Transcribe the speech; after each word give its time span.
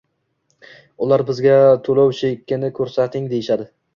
Ular 1.07 1.23
bizga 1.27 1.59
to‘lov 1.87 2.15
chekini 2.21 2.73
ko‘rsating 2.79 3.31
deyishadi. 3.35 3.71